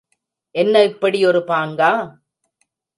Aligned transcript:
என்ன 0.55 0.83
இப்படி 0.83 1.25
ஒரு 1.25 1.43
பாங்கா? 1.47 1.91